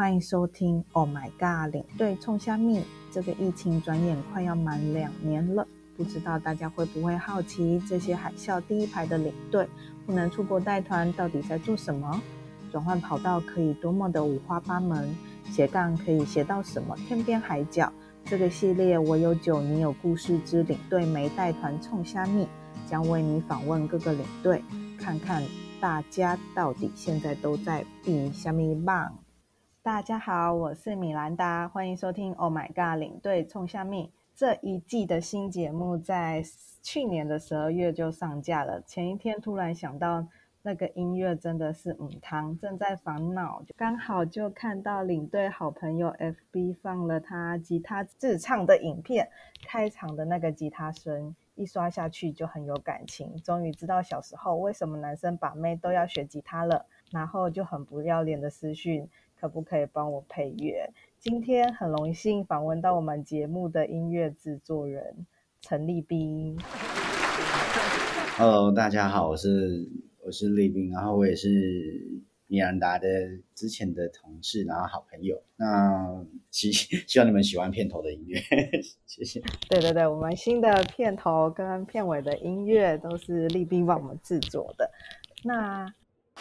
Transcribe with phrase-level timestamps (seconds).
[0.00, 0.82] 欢迎收听。
[0.92, 1.74] Oh my god！
[1.74, 9.68] 领队冲虾米，这个疫情转眼快要满两年了，不知道大家会不会好奇，这些海啸第一排的领队
[10.06, 12.18] 不能出国带团，到底在做什么？
[12.72, 15.14] 转换跑道可以多么的五花八门，
[15.50, 17.92] 斜杠可以斜到什么天边海角？
[18.24, 22.48] 这个系列我有酒，你有故事之领队没带团冲虾米，
[22.86, 24.64] 将为你访问各个领队，
[24.98, 25.42] 看看
[25.78, 29.12] 大家到底现在都在比虾米棒。
[29.82, 36.44] 大家好，我是米兰达，欢迎收听 Oh My God 领队冲虾米这一季的新节目，在
[36.82, 38.82] 去年的十二月就上架了。
[38.82, 40.26] 前一天突然想到。
[40.62, 49.30] 那个音乐真的是母汤，正在烦恼，刚好就看到领队好朋友 FB 放了他吉他自唱的影片，
[49.66, 59.08] 开场的那个吉他声一刷下去就很有感情，终于知道小时候为什么男生把妹都要学吉他了，然后就很不要脸的私讯，
[59.40, 60.92] 可不可以帮我配乐？
[61.18, 65.26] 今天很荣幸访问到我们节目的音乐制作人
[65.62, 66.58] 陈立斌。
[68.36, 69.88] Hello，大家好，我是。
[70.22, 71.48] 我是立斌，然后我也是
[72.46, 73.08] 米兰达的
[73.54, 75.42] 之前的同事，然后好朋友。
[75.56, 78.38] 那希希望你们喜欢片头的音乐，
[79.06, 79.40] 谢谢。
[79.70, 84.88] 对对对，我们新的片头跟片尾的音乐都是立斌帮我们制作的。
[85.42, 85.90] 那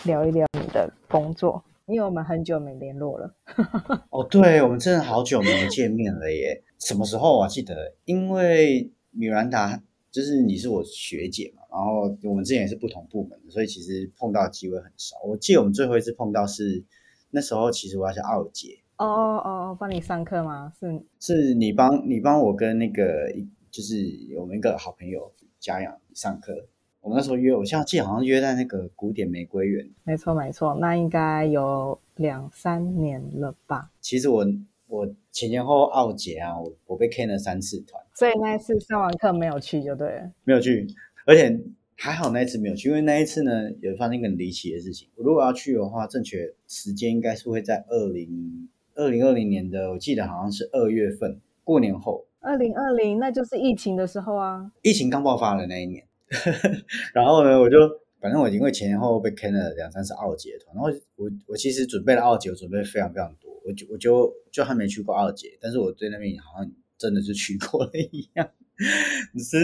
[0.03, 3.36] 聊一聊你的工作，因为我们很久没联络了。
[4.12, 6.64] 哦，对，我们真的好久没见面了耶！
[6.78, 9.81] 什么时候我记得，因为米兰达
[10.12, 11.64] 就是你是我学姐嘛。
[11.72, 15.16] 然后我们之前也是不同部门的，所以其实碰到的机会很少。
[15.28, 16.84] 我记得我们最后一次碰到是
[17.31, 18.80] 那时候，其实我要去奥捷。
[18.98, 20.74] 哦哦哦，帮你上课吗？
[20.80, 23.31] 是是你帮你帮我跟那个
[23.72, 23.96] 就是
[24.38, 26.68] 我们一个好朋友嘉阳上课。
[27.02, 29.89] 我们那时候约，我现在记得好像约在那个古典玫瑰园。
[30.03, 33.89] 没错没错，那应该有两三年了吧？
[34.02, 34.45] 其实我
[34.88, 40.88] 我前前后后奥杰啊，我我被 K 了三次团，所以那一次上完课没有去就对了，没有去。
[41.25, 41.59] 而且
[41.96, 45.07] 还好那一次没有去，因为那一次呢，有发生一个很离奇的事情。
[45.16, 52.25] 我如果要去的话，正确时间应该是会在二零二零二零年的，我记得好像是二月份过年后。
[52.41, 56.03] 二零二零那就是疫情的时候啊，疫情刚爆发的那一年。
[57.13, 57.78] 然后呢，我就
[58.19, 68.50] 反正我因为前前后后被坑了两三次奥杰团，然后我我其实准备了奥杰，我准备非常非常多，我就我就就还没去过奥杰，但是我对那边也好像真的就去过了一样。
[69.34, 69.57] 只是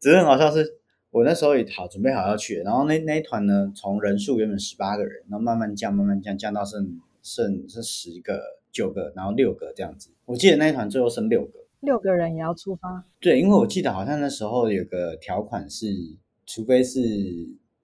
[0.00, 0.78] 只是很好笑是。
[1.14, 10.10] 我那时候也好准备好要去，然后那那一团呢，从人数原本十八个人，然后慢慢降，慢慢降，降到剩剩剩十个、九个，然后六个这样子。
[10.24, 13.04] 我记得那一团最后剩六个，六个人也要出发。
[13.20, 15.86] 对，因为我记得好像那时候有个条款是，
[16.46, 17.00] 除非是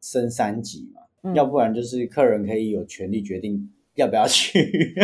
[0.00, 4.94] 升三级嘛，嗯、要不然就是客人可以有权利决定要不要去。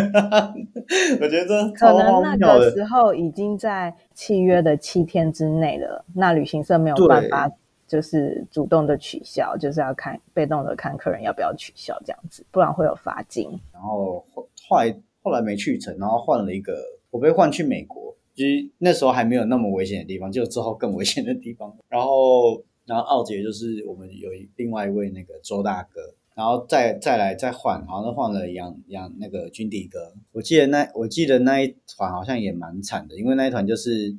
[1.20, 7.50] 我觉得这可能那个时候已经在契约的七天之内了，那旅行社没有办法。
[7.88, 13.48] 就是主动的取消，就是要看被动的看客人要不要取消这样子，不然会有罚金。
[13.72, 14.92] 然后后后来
[15.22, 16.76] 后来没去成，然后换了一个，
[17.10, 18.05] 我被换去美国，
[18.36, 21.76] 其实那时候还没有那么危险的地方，就之后更危险的地方。
[21.88, 30.14] 然后然后奥杰就是我们有一另外一位那个周大哥，然后再再来再换，好像换了杨杨那个军迪哥。
[30.30, 34.14] 我记得那我记得那一团好像也蛮惨的，因为那一团就是。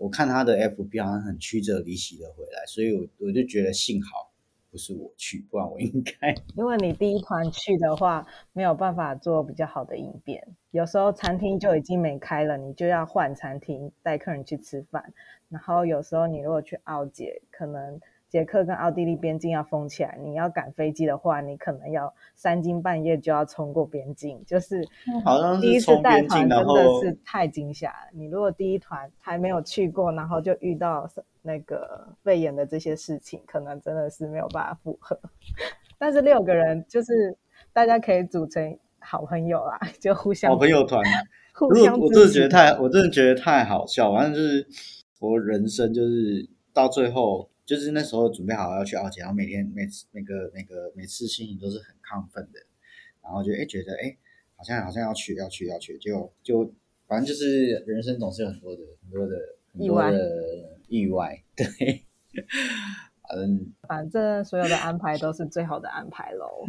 [0.00, 4.29] 我看他的 FB 好像很曲折离奇的回来，所以我我就觉得幸好
[4.70, 6.34] 不是我去，不然我应该。
[6.56, 15.12] 因为你第一团去的话，没有办法做比较好的应变，有时候餐厅就已经没开了，你就要换餐厅带客人去吃饭，
[15.48, 18.00] 然后有时候你如果去奥捷，可能。
[18.30, 24.80] 捷克跟奥地利边境要封起来，你要赶飞机的话，你可能要三更半夜就要冲过边境，就是
[25.60, 28.08] 第一次带团真的是太惊吓了。
[28.12, 31.10] 你如果第一团还没有去过，然后就遇到
[31.42, 35.18] 那个肺炎的这些事情，可能真的是没有办法负荷。
[35.98, 37.36] 但是六个人就是
[37.72, 41.02] 大家可以组成好朋友啦，就互相好朋友团。
[41.52, 44.14] 互相我真的觉得太，我真的觉得太好笑。
[44.14, 44.64] 反正就是
[45.18, 47.49] 我人生就是到最后。
[47.70, 52.58] 就是那时候准备好要去奥杰，然后每天每次那个那个每次心情都是很亢奋的，
[53.22, 54.16] 然后就哎觉得哎
[54.56, 56.74] 好像好像要去要去要去，就就
[57.06, 59.36] 反正就是人生总是有很多的很多的
[59.72, 62.04] 很多的意外， 对，
[63.36, 66.64] 嗯，反正所有的安排都是最好的安排喽。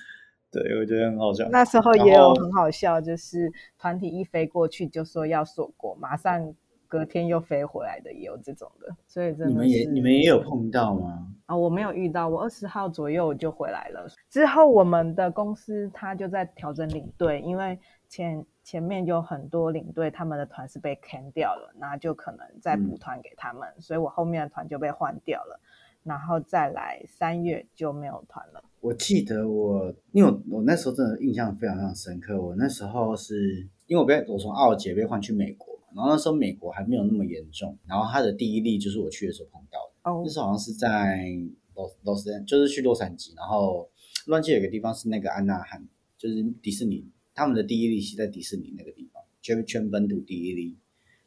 [0.50, 1.46] 对，我觉得很好笑。
[1.50, 6.54] 那时候也有很好笑，就是团体一飞过去就说要锁国，马上。
[6.88, 9.46] 隔天又飞回来的也有这种的，所以真的。
[9.48, 11.26] 你们也你们也有碰到吗？
[11.46, 14.08] 啊、哦，我没有遇到，我二十号左右就回来了。
[14.28, 17.78] 之后我们的公司他就在调整领队，因为
[18.08, 25.60] 前前面有很多领队，他们的团是被 can 掉了，那就可能再补团给他们，嗯、所以我后面的团就被换掉了，
[26.02, 28.62] 然后再来三月就没有团了。
[28.80, 41.26] 我记得我，因为我我那时候真的印象非常非常深刻，我那时候是因为我被我从澳捷被换去美国，然后那时候美国还没有那么严重，然后他的第一例就是我去的时候碰到的，哦，那时候好像是在
[41.74, 43.88] 洛洛杉，就是去洛杉矶，然后
[44.26, 45.82] 洛杉矶有个地方是那个安纳汉，
[46.18, 47.10] 就是迪士尼。
[47.34, 50.74] 他们的第一例是在迪士尼那个地方，全全本土第一例，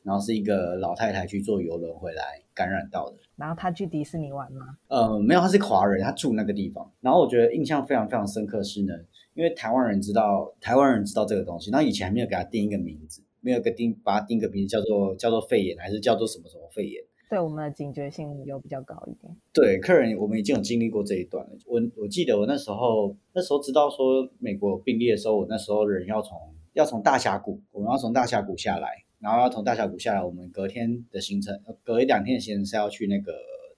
[0.01, 3.17] 然后是一个老太太去坐游轮回来感染到的。
[3.35, 4.77] 然后她去迪士尼玩吗？
[4.87, 6.91] 呃，没有，她是华人，她住那个地方。
[6.99, 8.93] 然后我觉得印象非常非常深刻是呢，
[9.35, 17.03] 因为台湾人知道台湾人知道这个东西，然后以前还没有给他定一个名字，没有个定把它定个名字叫做叫做肺炎，还是叫做什么什么肺炎。
[17.29, 19.31] 对我们的警觉性有比较高一点。
[19.53, 21.51] 对客人，我们已经有经历过这一段了。
[21.67, 26.35] 我我记得我那时候那时候知道说美国有病例的时候，我那时候人要从
[26.73, 28.87] 要从大峡谷，我们要从大峡谷下来，
[29.19, 33.33] 然后要从大峡谷下来，我们隔天的行程，隔一两天的行程是要去那个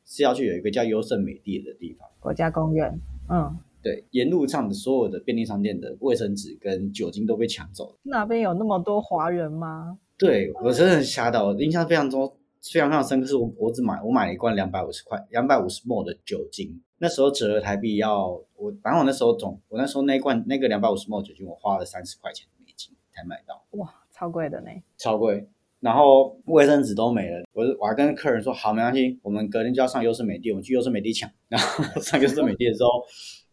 [0.06, 2.98] 是要去有一个叫优胜美地的地方，国家公园。
[3.30, 7.95] 嗯，对，沿路上的所有的便利商店的卫生纸跟酒精都被抢走了。
[8.04, 9.98] 那边有那么多华人吗？
[10.18, 12.36] 对，我真的很吓到，我印象非常中。
[12.72, 25.44] 非常非常深刻，是我我只买我买了一罐两百五十块两百五十 ml 的酒精，那时候折合台币要我，反正我那时候总我那时候那一罐那个两百五十 ml 酒精我花了三十块钱美金才买到，哇，超贵的呢，超贵。
[25.80, 31.27] 然后卫生纸都没了，我我还跟客人说好没关系，我们隔天就要上优胜美地，我们去优胜美地抢。
[31.48, 32.89] 然后上优胜美地的时候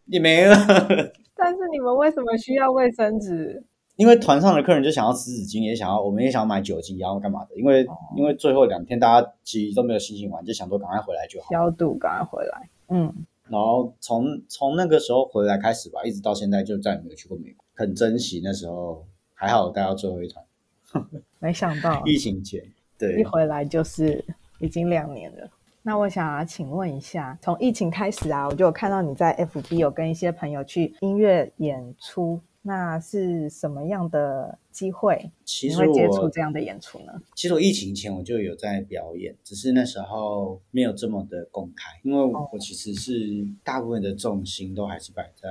[0.08, 0.56] 也没了。
[1.34, 3.64] 但是你们为什么需要卫生纸？
[3.96, 7.56] 因为团上的客人就想要湿纸巾，也想要，我们也想要买酒精，然后干嘛的？
[7.56, 11.50] 因为、哦、因为最后两天大家其实都没有心情玩，就想说赶快回来就好。
[11.50, 12.69] 消毒，赶快回来。
[12.88, 13.12] 嗯。
[13.49, 20.44] 然后从从那个时候回来开始吧，一直到现在就再也没有去过美国，很珍惜那时候，还好带到最后一团。
[21.40, 22.62] 没想到疫情前，
[22.99, 24.25] 对，一回来就是
[24.60, 25.50] 已经两年了。
[25.82, 32.40] 那我想要请问一下，从疫情开始啊，我就有看到你在 FB 有跟一些朋友去音乐演出。
[32.60, 35.30] 那是什么样的机会？
[35.44, 37.12] 其实我会接触这样的演出呢？
[37.34, 42.22] 其实我疫情前我就有在表演，只是那时候没有这么的公开，因为
[42.52, 45.48] 我其实是大部分的重心都还是摆在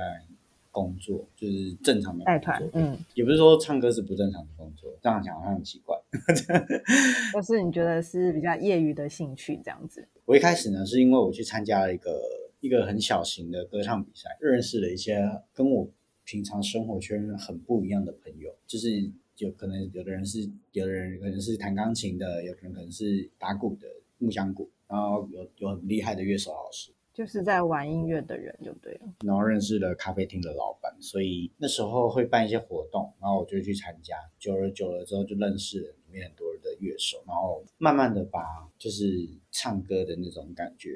[0.70, 2.62] 工作，就是正常的带团。
[2.74, 5.97] 嗯，也不是说唱歌是不正常的工作，这样讲好像很奇怪。
[7.34, 10.08] 就是你觉得是比较业余的兴趣这样子？
[10.24, 12.20] 我一开始呢，是因为我去参加了一个
[12.60, 15.20] 一个很小型的歌唱比赛，认识了一些
[15.52, 15.90] 跟我。
[16.30, 23.86] 平常生活圈很不一样的朋友，就是有可能有的人是，有的人可能是弹钢琴的，有的人可能是打鼓的
[24.18, 29.00] 木箱鼓，然后有有很厉害的乐手老师，就是在玩音乐的人就对了。
[29.26, 38.40] 然后认识了咖啡厅的老板，所以那时候会办一些活动，然后我就去参加，久而久了之后就认识了里面很多人的乐手，然后慢慢的把
[38.78, 40.90] 就是唱歌的那种感觉。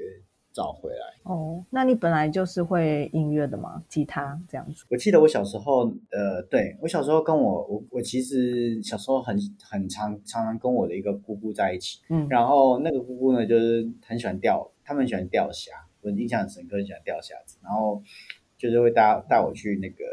[0.54, 3.82] 找回来哦，那你本来就是会音乐的吗？
[3.88, 4.84] 吉他这样子？
[4.90, 18.02] 我记得我小时候，呃，对，我小时候跟我我我其实小时候很很常常常跟我的一个姑姑在一起，嗯，然后那个姑姑呢，就是很喜欢钓，他们很喜欢钓虾，我印象很深刻，很喜欢钓虾子，然后
[18.58, 20.04] 就是会带带我去那个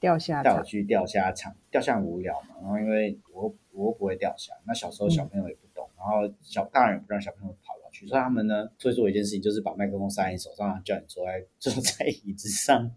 [0.00, 7.74] 钓虾，带我去钓虾场，钓虾很无聊嘛，然后因为我我又不会钓虾，那小时候小朋友也不懂，嗯、然后小大人也不让小朋友跑。
[7.90, 12.88] 所以他们呢，会做一件事情，就是把麦克风塞在你手上，叫你坐在 坐在椅子上，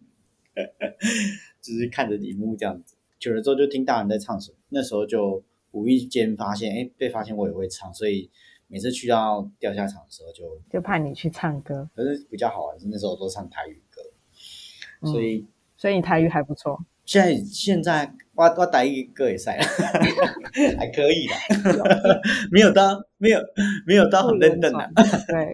[1.60, 2.94] 就是看着荧幕这样子。
[3.18, 8.30] 久了之后就听大人在唱什么，那时候就无意间发现，哎，被发现我也会唱，所以
[8.72, 11.90] 每次去到钓虾场的时候就，就就派你去唱歌。
[11.94, 14.02] 可是比较好玩是那时候都唱台语歌，
[15.12, 16.80] 所以、嗯、所以你台语还不错。
[17.04, 19.66] 现在现在我我台语歌也赛了，
[20.80, 23.40] 还可以的，没有到没有
[23.86, 24.90] 没有到很认真的，
[25.28, 25.54] 对，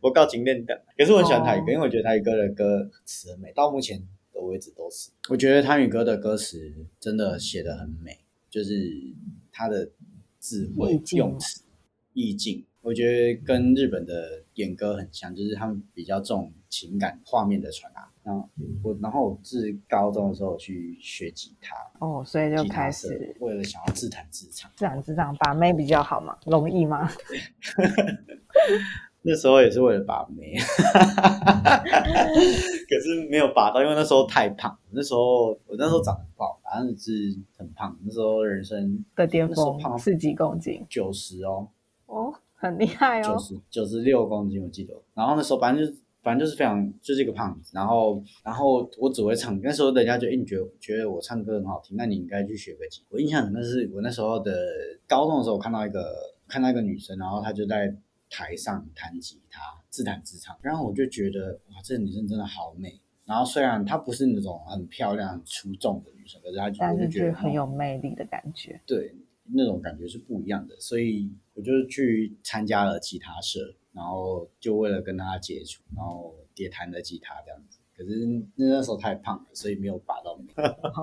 [0.00, 0.80] 我告情认真。
[0.96, 4.00] 可是我很喜欢台语歌，因为我觉得台语歌的歌词很美，到目前
[4.32, 5.10] 的为止都是。
[5.28, 8.16] 我觉得台语歌的歌词真的写的很美，
[8.48, 8.90] 就是
[9.52, 9.90] 它的
[10.40, 11.62] 智慧用词、
[12.16, 18.08] 意境，我觉得跟日本的演歌很像，就是他们比较重情感画面的传达。
[18.24, 18.48] 然后
[18.82, 27.06] 我，然后我自高中的时候去学吉他哦，所以就开始为了想要自弹自唱，自弹自唱把妹比较好嘛，容易吗？
[29.28, 30.54] 那时候也是为了把妹，
[32.88, 34.78] 可是没有把到，因为那时候太胖。
[34.90, 37.98] 那时候我那时候长得不好，反正是很胖。
[38.04, 41.68] 那时候人生的巅峰，胖四几公斤，九十哦，
[42.06, 44.94] 哦，很厉害哦，九十九十六公斤我记得。
[45.14, 45.98] 然后那时候反正就是。
[46.26, 53.06] 反正就是非常就是一个胖子，然后然后我只会唱，那时候人家就硬觉得觉得我唱歌很好听，那你应该去学个吉他。
[53.10, 54.52] 我印象那是我那时候的
[55.06, 56.16] 高中的时候，我看到一个
[56.48, 57.96] 看到一个女生，然后她就在
[58.28, 63.00] 台上弹吉他，自弹自唱，然后我就觉得哇，这个女生真的好美。
[63.24, 68.80] 然后虽然她不是那种很漂亮、很出众的女生，可是她就觉得很有魅力的感觉。
[68.84, 69.14] 对。
[69.52, 77.78] 那种感觉是不一样的，所以我就去参加了吉他社，然后就为了跟他接触，然后也弹了吉他这样子。
[77.96, 80.46] 可是那时候太胖了，所以没有拔到名。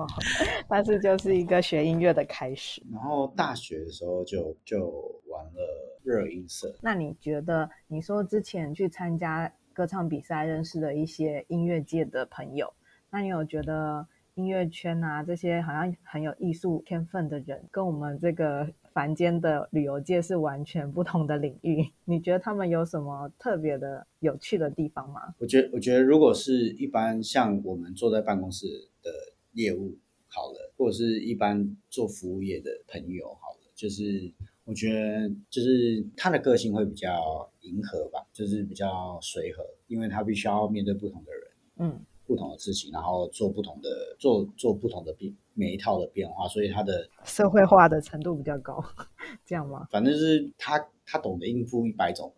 [0.68, 2.82] 但是就是一个学音乐的开始。
[2.92, 4.88] 然后大学的时候就就
[5.26, 6.72] 玩了热音社。
[6.80, 12.72] 那你觉得，你说之前去参加歌唱比赛，认识的一些音乐界的朋友，
[13.10, 14.06] 那你有觉得？
[14.34, 21.88] 音乐圈啊，这些好像很有艺术天分的人，跟我们这个凡间的旅游界是完全不同的领域。
[22.04, 25.20] 你觉得他们有什么特别的、有趣的地方吗？
[25.38, 28.66] 我觉得，我觉得如果是一般像我们坐在办公室
[29.02, 29.10] 的
[29.52, 34.32] 业务好了，或者是一般做服务业的朋友好了，就是
[34.64, 41.42] 我觉得，就是他的个性会比较迎合吧，就是比较随和，因为他必须要面对不同的人。
[41.76, 42.04] 嗯。
[42.26, 48.82] 不同的事情，然后做不同的做做不同的变每一套的变化，所以他的社会化的程度比较高，
[49.44, 49.86] 这样吗？
[49.90, 52.34] 反正是他他懂得应付一百种，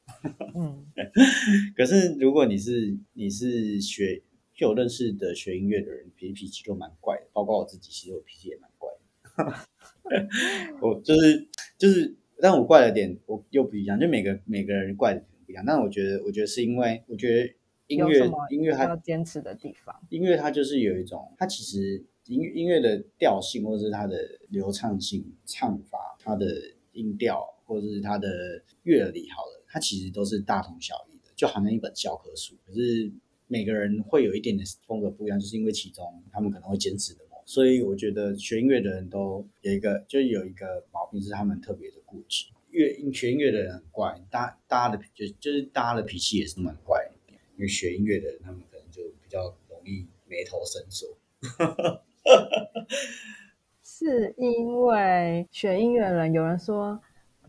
[0.54, 0.86] 嗯。
[1.76, 4.22] 可是如果你是你是学
[4.54, 9.66] 就有认识的学音乐的人，脾脾气都蛮怪的，包括我自己，其实我脾气也蛮怪的。
[10.82, 15.64] 我就是就是，但我怪的点我又不一样，就每个每个人怪的点不一样。
[15.66, 17.54] 但我觉得我觉得是因为我觉得。
[17.88, 19.94] 音乐，音乐它要坚持的地方。
[20.10, 26.46] 音乐它就是有一种，它其实音乐音乐的调性，或者是它的流畅性、唱法、它的
[26.92, 28.28] 音调，或者是它的
[28.82, 32.54] 乐理，好了，它其实都是大同小异的，就好像一本教科书。
[32.66, 33.10] 可是
[33.46, 37.36] 每个人会有一点点风格不一样，就是因为其中他们可能会坚持的嘛。
[37.44, 42.46] 所以我觉得学音乐的人都有一个，就有一个毛病是他们特别的固执。
[42.70, 46.95] 乐学音乐的人很怪，大大家的就就是大家的脾气也是蛮怪。
[47.56, 51.16] 因为学音乐的人，他们可能就比较容易眉头深锁。
[53.82, 57.00] 是因为学音乐的人，有人说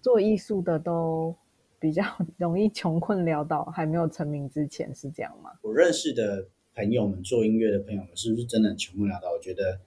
[0.02, 1.36] 做艺术的都
[1.78, 2.04] 比较
[2.38, 5.52] 容易穷困潦倒，还没有成名之前是这样吗？
[5.62, 9.30] 我认识的朋友们，做音乐的朋友们，是不是真的很穷困潦倒？
[9.32, 9.82] 我觉得，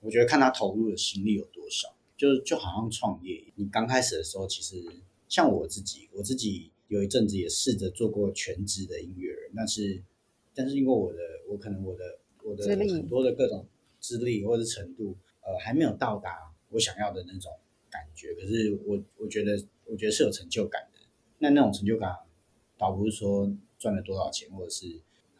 [0.00, 4.82] 我觉得看他投入的心力有多少，就就好像创业，你刚开始的时候，其实
[5.28, 6.70] 像我自己，我自己。
[6.88, 10.02] 有一阵子也试着做过全职的音乐人，但是，
[10.54, 13.66] 但是因为我的，我可能我的我的很多的各种
[13.98, 16.38] 资历或者是程度，呃，还没有到达
[16.70, 17.50] 我想要的那种
[17.90, 18.32] 感觉。
[18.34, 21.00] 可是我我觉得，我觉得是有成就感的。
[21.38, 22.14] 那那种成就感，
[22.78, 24.86] 倒不是说赚了多少钱，或者是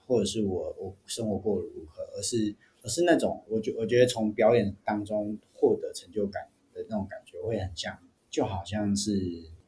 [0.07, 7.97] 或者是我我生活过得如何，而是而是那种我觉我觉得从表演当中获得成就感的那种感觉，会很像，
[8.31, 9.17] 就好像是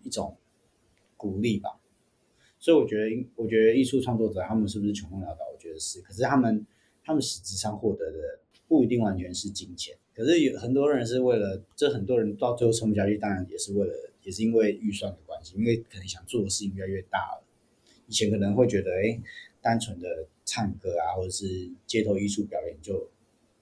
[0.03, 0.37] 一种。
[1.19, 1.79] 鼓励吧，
[2.59, 5.45] 所以我觉得，我觉得艺术创作者他们是不是穷困潦倒？
[5.53, 6.01] 我觉得是。
[6.01, 6.65] 可是他们，
[7.05, 8.19] 他们实质上获得的
[8.67, 9.95] 不一定完全是金钱。
[10.15, 17.45] 可是有很多人是为了，这很多人到最后撑不下去，当然也是为了，也是因为预算的关系，因为可能想做的事情越来越大了。
[18.07, 19.21] 以前可能会觉得，哎，
[19.61, 23.09] 单纯的唱歌啊，或者是街头艺术表演就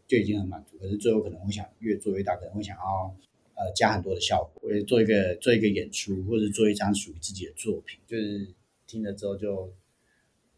[0.06, 0.76] 就已经很满足。
[0.78, 3.16] 可是最后可能会想越做越大，可能会想要。
[3.56, 8.46] 呃，加很多的效果，或者做一个做一个演出，或者做一张属于自己的作品，就是
[8.86, 9.72] 听了之后就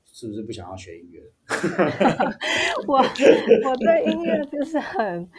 [0.05, 1.23] 是不是不想要学音乐？
[2.88, 5.31] 我我对音乐就是很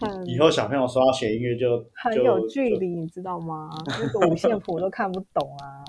[0.00, 0.26] 很。
[0.26, 3.68] 以后小朋友说要学音乐就很有距离，你知道吗？
[3.86, 5.84] 那个五线谱都看不懂啊。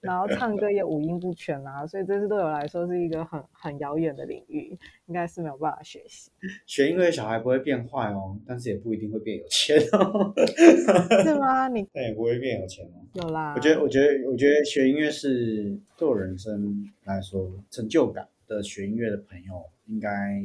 [0.00, 4.76] 然后唱歌也五音不全啊，所以这是对我来说是一个很很遥远的领域，
[5.06, 6.30] 应该是没有办法学习。
[6.66, 10.32] 学音乐小孩不会变坏哦，但是也不一定会变有钱哦。
[11.22, 11.68] 是吗？
[11.68, 13.04] 你 但也不会变有钱哦。
[13.12, 13.52] 有啦。
[13.54, 18.62] 我觉得，我觉得，我觉得学音乐是对我人生来说成就感的。
[18.62, 20.42] 学音乐的朋友应该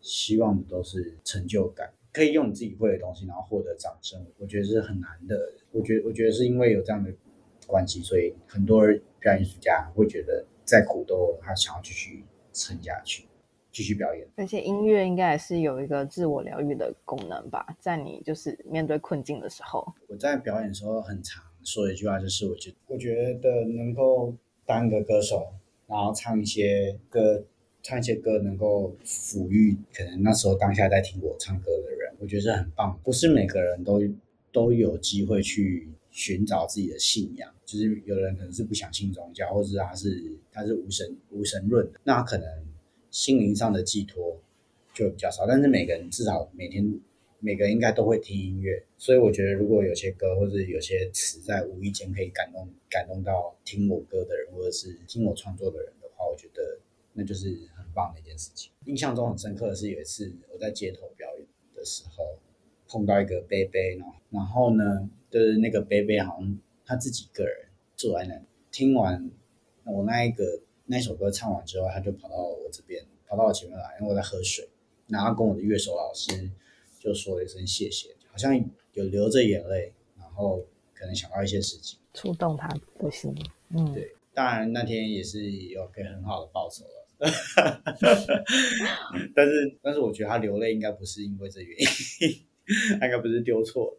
[0.00, 4.26] 希望的都是成就感，可以用你自己会的东西，然后获得掌声。
[4.38, 5.52] 我觉得是很难的。
[5.70, 7.12] 我觉得，我觉得是因为有这样的。
[7.66, 8.82] 关系，所以很多
[9.20, 13.24] 表演艺术家会觉得再苦都他想要继续撑下去，
[13.72, 14.26] 继续表演。
[14.36, 19.86] 而且音乐应该也是有一个自我疗愈的功能吧，在你就是面对困境的时候。
[20.06, 24.34] 我在表演的时候很常说一句话，就是我觉我觉得能够
[24.66, 25.48] 当个歌手，
[25.86, 27.44] 然后唱一些歌，
[27.82, 32.98] 唱一些歌能够抚育可能那时候当下在听我唱歌的人，我觉得是很棒。
[33.02, 34.00] 不是每个人都
[34.52, 35.88] 都有机会去。
[36.16, 42.46] 寻找自己的信仰，就是有人可能是不相信宗教，或者他是他是无神无神论的，那可能
[43.10, 44.40] 心灵上的寄托
[44.94, 45.44] 就比较少。
[45.44, 47.00] 但是每个人至少每天
[47.40, 56.78] 每个人应该都会听音乐，所以我觉得如果有些歌或者有些词在无意间可以感动感动到听我歌的人，或者是听我创作的人的话，我觉得
[57.12, 58.70] 那就是很棒的一件事情。
[58.84, 62.38] 印象中很深刻的是有一次我在街头表演的时候。
[62.86, 69.28] 碰到一个贝贝，然后然后呢，就是那个伯伯好像他自己一个人坐在那里，听完
[69.82, 74.68] 我那一个那首歌唱完之后，他就跑到我这边，跑到我前面来，因为我在喝水，
[75.08, 76.48] 然后跟我的乐手老师
[77.00, 78.54] 就说了一声谢谢，好像
[78.92, 80.64] 有流着眼泪，然后
[80.94, 82.68] 可能想到一些事情，触动他
[83.00, 83.34] 的心。
[83.70, 87.08] 嗯，对，当然那天也是有个很好的报酬了，
[89.34, 91.86] 但是但是我觉得他流泪应该不是因为这原因。
[92.92, 93.94] 应该不是丢错，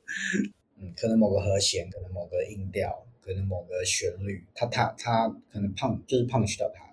[0.96, 6.86] 可能某个和弦，可能某个音调，可能某个旋律，他他他可能胖，就是 punch 到他，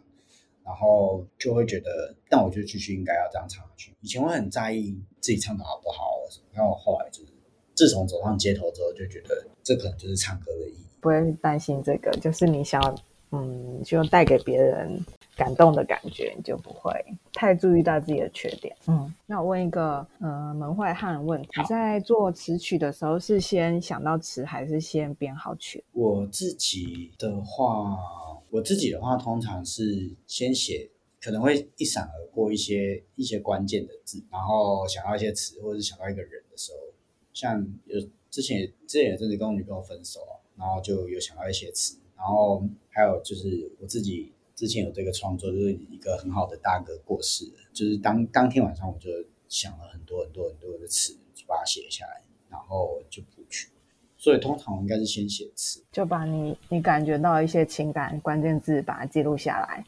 [0.64, 3.92] 然后就会觉得，但我就继续应该要这样唱下去。
[4.00, 7.32] 以前我很在意自己唱的好不好，什么，但我后来就是，
[7.74, 12.94] 自从走上街头之后，就觉得这可能就是唱歌的意义，不会担心这个，就是你想要，
[13.32, 15.04] 嗯，就带给别人。
[15.42, 16.92] 感动的感觉，你就不会
[17.32, 18.76] 太注意到自己的缺点。
[18.86, 25.82] 嗯，那我问一个呃门外汉的问题：你在做词曲的时候，是先想到词，还是先编好曲？
[25.90, 27.98] 我自己的话，
[28.50, 30.88] 我自己的话，通常是先写，
[31.20, 36.78] 可能会一闪而过一些一些关键的字，然后想到一些词，或者是想到一个人的时候，
[37.32, 37.98] 像有
[38.30, 40.20] 之前之前也真的跟我女朋友分手，
[40.56, 44.31] 然后就有想到一些词，然后还有就是我自己。
[44.54, 49.10] 之前有这个创作，就是一个很好的大哥过世了，就是当当天晚上我就
[49.48, 53.68] 想了很多很多很多的词，就把它写下来，然后就谱曲。
[54.16, 59.84] 所以通常我应该是先写词，就把你你感觉到一些情感关键字把它记录下来，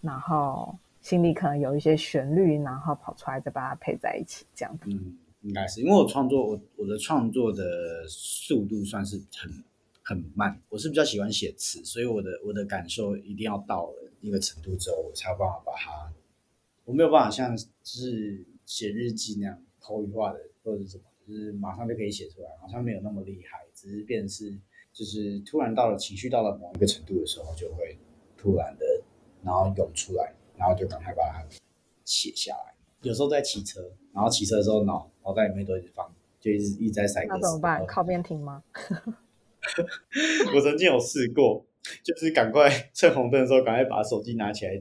[0.00, 4.86] 然后心里可能有一些旋律，然后跑出来再把它配在一起，这样子。
[4.90, 7.62] 嗯，应该是因为我创作我我的创作的
[8.08, 9.64] 速度算是很
[10.02, 14.05] 很慢，我是比较喜欢写词，所以我的我的感受一定要到了。
[14.26, 16.12] 一个程度之后，我才有办法把它。
[16.84, 23.66] 我没有办法像就是写日记那样口语化的，或者是什么，就是马上就可以写出来，好像没有那么厉害。
[23.74, 24.56] 只是变成是，
[24.92, 27.98] 就是突然到了情绪到了某一个程度的时候，就会
[28.36, 28.86] 突然的，
[29.42, 31.44] 然后涌出来，然后就赶快把它
[32.04, 32.72] 写下来。
[33.02, 33.80] 有时候在骑车，
[34.14, 36.08] 然后骑车的时候脑脑袋里面都一直放，
[36.40, 37.34] 就一直一直在塞歌。
[37.34, 37.84] 那怎么办？
[37.84, 38.62] 靠边停吗？
[40.54, 41.65] 我曾经有试过。
[42.02, 44.72] 就是赶快趁红灯的时候，赶快把手机拿起来，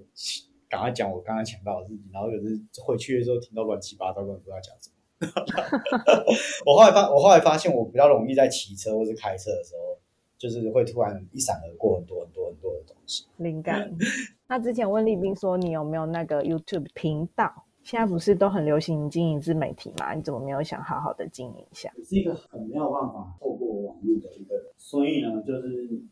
[0.70, 2.04] 赶快讲我刚刚抢到的事情。
[2.12, 4.96] 然后可是回去的时候听到乱七八糟，根本不知道讲什么。
[6.66, 9.98] 我后来发，我后来发现，我比较容易在骑车或是开车的时候，
[10.38, 13.26] 就是会突然一闪而过很多很多很多的东西。
[13.38, 13.90] 灵感。
[14.48, 17.64] 那之前问立斌说，你有没有那个 YouTube 频道？
[17.82, 20.14] 现在不是都很流行经营自媒体吗？
[20.14, 21.90] 你怎么没有想好好的经营一下？
[22.04, 26.04] 是一个很没有办法透过网络的一个人，所以呢，就是。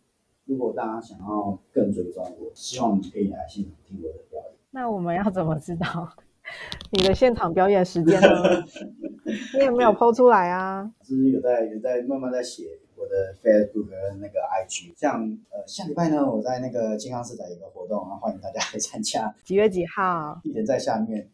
[0.45, 4.51] 如果大家想要更追踪我，希望你可以来现场听我的表演。
[4.71, 6.09] 那我们要怎么知道
[6.91, 8.27] 你的现场表演时间呢？
[9.57, 10.91] 你有没有 PO 出来啊？
[11.01, 12.63] 就是有在有在慢慢在写
[12.97, 14.91] 我的 Facebook 跟那个 IG。
[14.97, 19.33] 像呃下礼拜呢，我在那个健康市场有个活动，然后欢迎大家来参加。
[19.45, 20.37] 几月几号？
[20.43, 21.25] 地点在下面。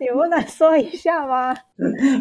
[0.00, 1.54] 你不能说一下吗？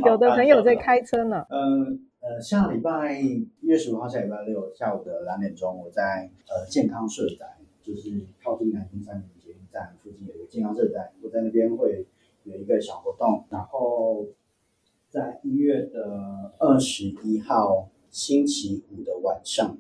[0.06, 1.46] 有的朋友在开车呢。
[1.50, 2.02] 嗯。
[2.17, 12.06] 呃，呃下礼拜一月十五号，下礼拜六下午的两点钟，我在呃健康社宅，就是靠近南京三民捷运站附近有一个健康社宅，我在那边会
[12.44, 13.46] 有一个小活动。
[13.50, 14.28] 然后
[15.10, 19.78] 在一月的二十一号星期五的晚上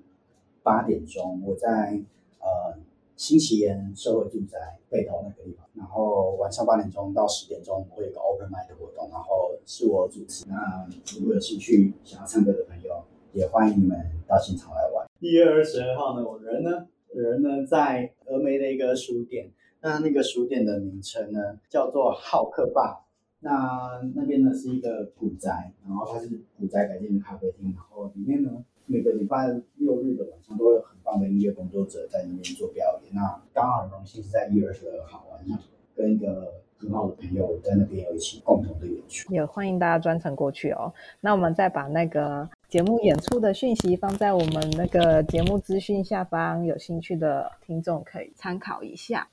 [0.64, 2.02] 八点钟，我在
[2.40, 2.80] 呃。
[3.18, 10.46] 新奇岩社会住宅北头那个地方，然后晚上八点钟到十点钟，我会有一个 open mic 的活动，然后是我主持。
[10.50, 10.88] 那
[11.20, 15.08] 如果有兴趣想要唱歌的朋友，也欢迎你们到现场来玩。
[15.20, 23.06] 一月二十二号呢，我人呢，人呢在峨眉的一个书店，那那个书店的名称呢叫做好客吧。
[23.40, 26.28] 那那边呢是一个古宅，然后它是
[26.60, 28.66] 古宅改建的咖啡厅，然后里面呢。
[28.90, 33.15] 每个礼拜六日的晚上都会有很棒的音乐工作者在那边做表演。
[33.15, 35.58] 那刚好很荣幸是在一月二十二号晚上，
[35.96, 39.34] 跟一个很好的朋友在那边有一起共同的演出。
[39.34, 40.93] 也欢迎大家专程过去哦。
[41.22, 49.28] 那我们再把那个节目演出的讯息放在我们那个节目资讯下方，有兴趣的听众可以参考一下。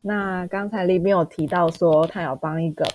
[0.00, 2.86] 那刚才立彬有提到说，他有帮一个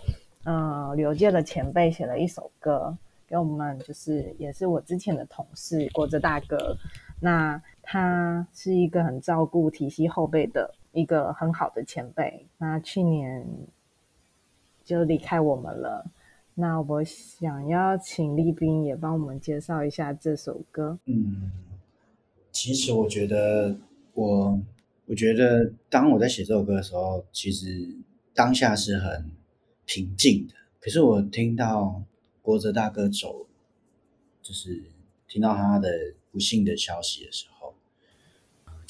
[0.45, 2.97] 嗯旅游界的前辈写了一首歌。
[3.27, 6.75] 给我们就是也是我之前的同事国哲大哥，
[7.21, 7.61] 那
[7.91, 13.45] 他是一个很照顾体系后辈的一个很好的前辈，那去年
[14.81, 16.09] 就离开我们了。
[16.53, 20.97] 那我想要请立彬也帮我们介绍一下这首歌。
[21.03, 21.51] 嗯，
[22.49, 23.75] 其实我觉得
[24.13, 24.57] 我
[25.07, 27.93] 我觉得当我在写这首歌的时候，其实
[28.33, 29.29] 当下是很
[29.85, 30.53] 平静的。
[30.79, 32.01] 可是我听到
[32.41, 33.45] 国哲大哥走，
[34.41, 34.81] 就是
[35.27, 35.89] 听到他的
[36.31, 37.50] 不幸的消息的时候，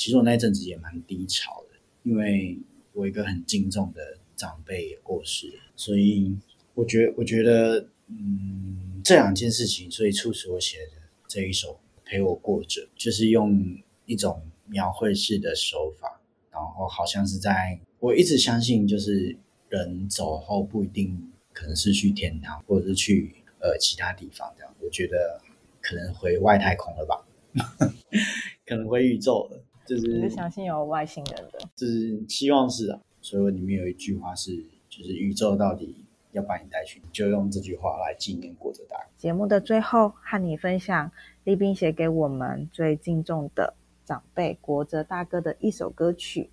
[0.01, 2.57] 其实我那阵子也蛮低潮的，因为
[2.93, 6.35] 我一个很敬重的长辈也过世，所以。
[6.73, 10.93] 我觉我觉得，嗯，这两件事情，所以促使我写的
[11.27, 19.37] 这一首《陪我过着》，就是用一种描绘式的手法，然后好像是在，我一直相信，就是
[19.69, 24.73] 人走后不一定可能是去天堂，或者是去呃其他地方这样。
[24.79, 25.41] 我觉得
[25.81, 27.23] 可能回外太空了吧，
[28.65, 29.60] 可能回宇宙了，
[29.95, 30.29] 就是。
[30.29, 31.59] 相信有外星人的？
[31.75, 32.99] 就是希望是啊。
[33.21, 34.55] 所以里面有一句话是，
[34.89, 35.95] 就是宇宙到底。
[36.33, 39.03] 要把你带去，就用这句话来纪念国哲大哥。
[39.17, 41.11] 节目的最后，和你分享
[41.43, 43.73] 立彬写给我们最敬重的
[44.05, 46.49] 长辈国哲大哥的一首歌曲，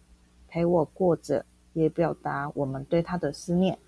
[0.49, 3.79] 陪我过着，也表达我们对他的思念。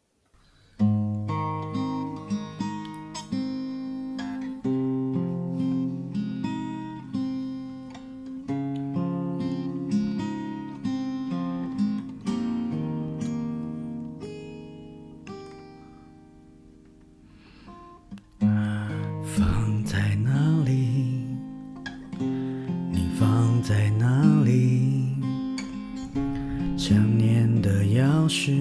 [28.42, 28.52] 是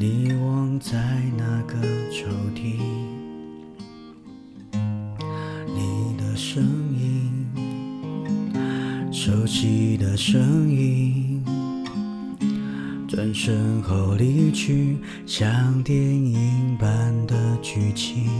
[0.00, 0.96] 你忘在
[1.36, 1.74] 那个
[2.10, 2.78] 抽屉？
[5.66, 6.64] 你的声
[6.98, 7.46] 音，
[9.12, 11.44] 熟悉的声音，
[13.06, 18.30] 转身后离去，像电影般的剧情。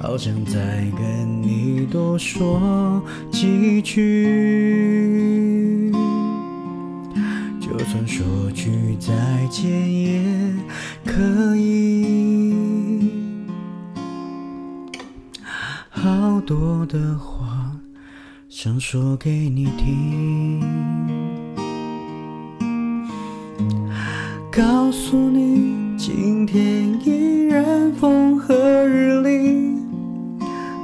[0.00, 4.91] 好想再跟你多说几句。
[7.92, 9.12] 算说句再
[9.50, 10.22] 见也
[11.04, 13.10] 可以，
[15.90, 17.70] 好多的话。
[18.48, 20.62] 想说给你听，
[24.50, 28.54] 告诉你今天依然风和
[28.88, 29.76] 日丽，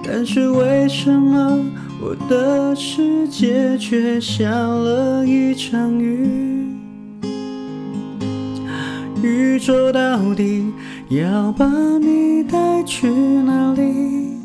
[0.04, 1.58] 但是为什么
[2.02, 6.47] 我的世界却下了一场雨？
[9.58, 10.72] 说到底
[11.08, 11.66] 要把
[11.98, 14.38] 你带去哪里？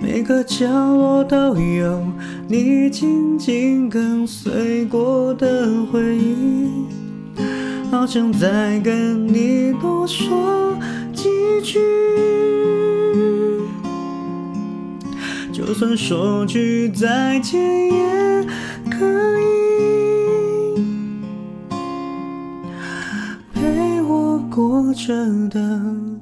[0.00, 2.02] 每个角落都有
[2.48, 6.68] 你紧紧跟随过的回忆，
[7.90, 10.76] 好想再跟你多说
[11.12, 11.28] 几
[11.62, 11.78] 句，
[15.52, 18.25] 就算说句再见也
[24.96, 26.15] 着的。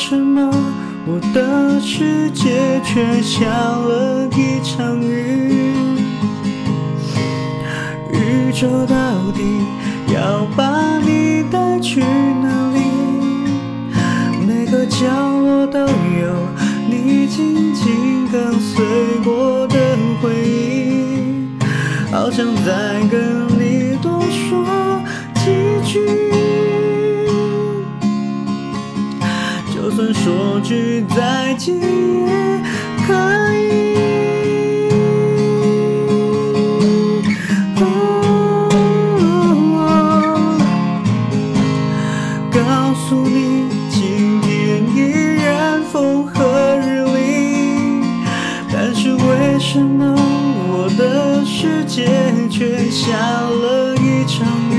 [0.00, 0.48] 什么
[1.06, 5.74] 我的世界却下了一场雨？
[8.12, 8.94] 宇宙到
[9.34, 9.42] 底
[10.14, 12.78] 要把你带去哪里？
[14.46, 15.04] 每个角
[15.40, 15.88] 落都有。
[16.88, 18.86] 你紧紧跟随
[19.24, 19.76] 过的
[20.22, 21.58] 回忆，
[22.12, 23.47] 好想再跟
[29.98, 32.62] 算说句再见也
[33.04, 33.12] 可
[33.56, 33.58] 以。
[42.52, 45.10] 告诉你，今天依
[45.42, 48.04] 然风和日丽，
[48.72, 52.06] 但是为什么我的世界
[52.48, 54.78] 却下了一场雨？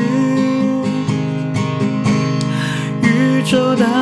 [3.04, 3.99] 宇宙大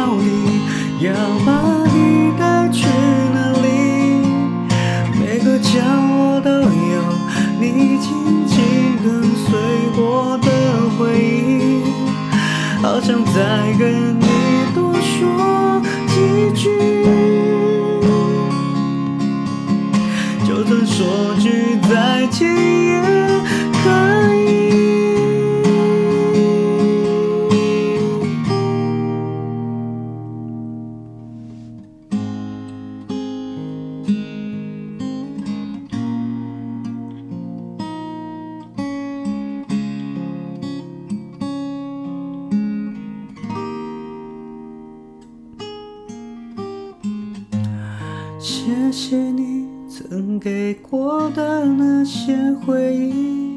[50.39, 53.49] 给过的那些回忆，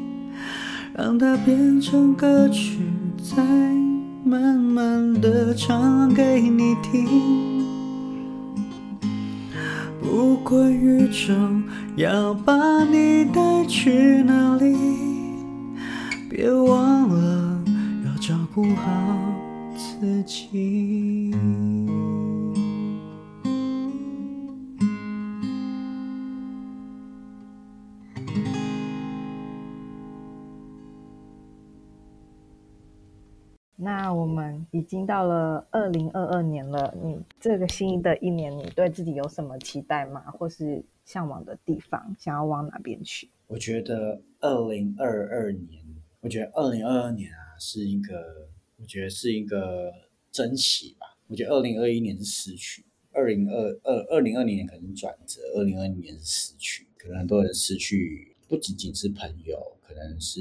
[0.93, 2.79] 让它变成歌曲，
[3.17, 3.43] 再
[4.23, 7.61] 慢慢的唱给你听。
[10.01, 11.33] 不管宇宙
[11.95, 14.75] 要把你带去哪里，
[16.29, 17.63] 别忘了
[18.05, 18.91] 要照顾好
[19.77, 21.33] 自己。
[34.15, 40.21] 我们已经到了二零二二年了，你这个新的一年，你对自己有什么期待吗？
[40.31, 43.29] 或是向往的地方，想要往哪边去？
[43.47, 45.83] 我觉得二零二二年，
[46.21, 48.47] 我觉得二零二二年啊，是一个，
[48.77, 49.91] 我觉得是一个
[50.31, 51.17] 珍惜吧。
[51.27, 60.39] 我觉得二零二一年是失去，二零二二二零二零年可能转折，二零二零年是失去，可能很多人失去不仅仅是朋友，可能是。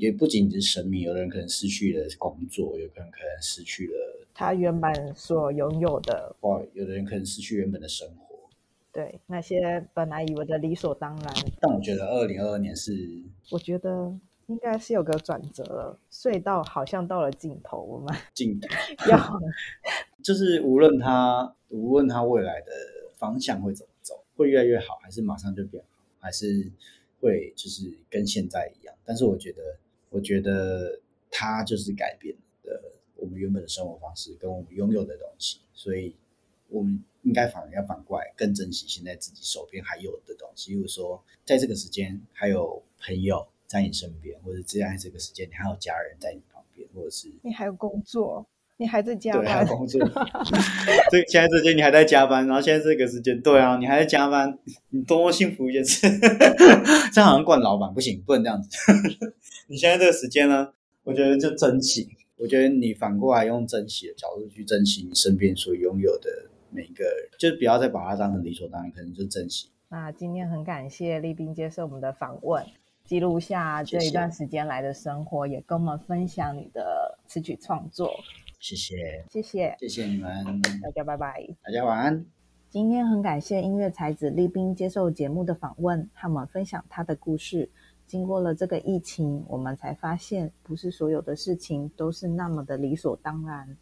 [0.00, 8.48] 也不仅仅是生命，有的人可能失去了工作，有可能可能失去了他原本所拥有的，哇，有的人可能失去原本的生活，
[8.90, 11.34] 对，那些本来以为的理所当然。
[11.60, 12.96] 但我觉得二零二二年是，
[13.50, 14.10] 我觉得
[14.46, 18.68] 应该是有个转折了，隧道好像到了尽头，我们 尽头
[19.10, 19.40] 要，
[20.22, 22.72] 就是无论他无论他未来的
[23.18, 26.72] 方向会怎么走，会越来越好，还是马上就变好，还是
[27.20, 29.60] 会就是跟现在一样，但是我觉得。
[30.10, 32.80] 我觉得它就是改变的
[33.16, 36.14] 我们原本的生活方式，跟我们拥有的东西，所以
[36.68, 40.74] 我们应该反而要反过来更珍惜现在自己手边还有的东西。
[40.74, 48.46] 比如说，在这个时间还有朋友在你身边，或者只在这个时间你还有家人在你旁边，或者是你还有工作，
[48.78, 50.00] 你还在加班，对，还有工作。
[51.10, 56.08] 这现在这间你还在加班，然后现在这个时间，对啊，你还在加班，你多么幸福一件事。
[57.12, 58.68] 这样好像惯老板，不行，不能这样子。
[59.70, 60.72] 你现在这个时间呢？
[61.04, 62.08] 我觉得就珍惜。
[62.36, 66.28] 我觉得你反过来用珍惜的角度去珍惜你身边所拥有的
[66.70, 69.70] 每一个人，就不要再把它当成理所当然，可能就珍惜。
[69.88, 72.66] 那今天很感谢立斌接受我们的访问，
[73.04, 75.56] 记录下这一段时间来的生活，谢谢。
[75.58, 78.10] 也跟我们分享你的词曲创作。
[78.58, 82.26] 谢谢，谢谢，谢谢你们，大家拜拜，大家晚安。
[82.68, 87.70] 今天很感谢音乐才子立斌接受节目的访问，和我们分享他的故事。
[88.10, 93.76] 经过了这个疫情，我们才发现，不是所有的事情都是那么的理所当然。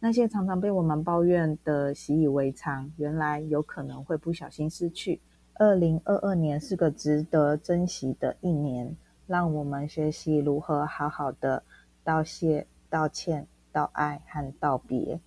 [0.00, 5.20] 那些常常被我们抱怨的习以为常，原来有可能会不小心失去。
[5.56, 11.62] 二零二二年是个值得珍惜的一年，让我们学习如何好好的
[12.02, 15.20] 道谢、道歉、道爱和道别。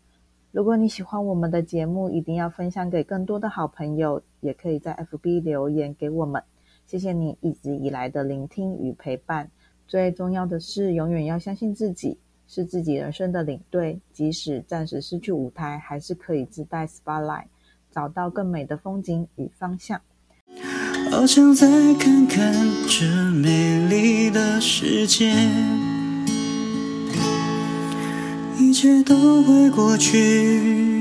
[0.52, 6.42] 如果你喜欢我们的节目，一定要分享给更多的好朋友，也可以在 FB 留言给我们。
[6.88, 9.52] 谢谢你一直以来的聆听与陪伴。
[9.88, 17.48] 最重要的是，永远要相信自己是自己人生的领队，即使暂时失去舞台，还是可以自带 spotlight，
[17.92, 20.00] 找到更美的风景与方向。
[21.12, 22.54] 好想再看看
[22.88, 25.30] 这美丽的世界，
[28.58, 30.97] 一切都会过去。